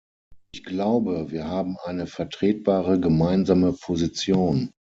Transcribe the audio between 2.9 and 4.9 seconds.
gemeinsame Position.